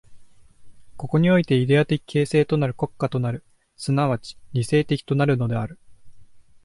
[0.97, 3.43] ここにおいてイデヤ的形成的として国家となる、
[3.77, 5.77] 即ち理性的となるのである。